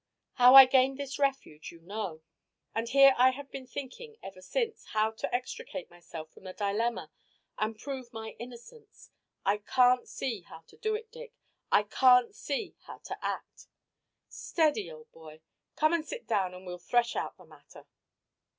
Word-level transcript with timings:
How 0.33 0.55
I 0.55 0.65
gained 0.65 0.97
this 0.97 1.19
refuge 1.19 1.71
you 1.71 1.79
know. 1.79 2.23
And 2.73 2.89
here 2.89 3.13
I 3.19 3.29
have 3.29 3.51
been 3.51 3.67
thinking 3.67 4.15
ever 4.23 4.41
since 4.41 4.83
how 4.93 5.11
to 5.11 5.31
extricate 5.31 5.91
myself 5.91 6.31
from 6.31 6.45
the 6.45 6.53
dilemma 6.53 7.11
and 7.59 7.77
prove 7.77 8.11
my 8.11 8.35
innocence. 8.39 9.11
I 9.45 9.59
can't 9.59 10.09
see 10.09 10.41
how 10.41 10.61
to 10.69 10.77
do 10.77 10.95
it, 10.95 11.11
Dick. 11.11 11.35
I 11.71 11.83
can't 11.83 12.33
see 12.33 12.73
how 12.87 12.97
to 12.97 13.17
act." 13.23 13.67
"Steady, 14.27 14.89
old 14.91 15.11
boy. 15.11 15.41
Come 15.75 15.93
and 15.93 16.03
sit 16.03 16.25
down 16.25 16.55
and 16.55 16.65
we'll 16.65 16.79
thresh 16.79 17.15
out 17.15 17.37
the 17.37 17.45
matter." 17.45 17.85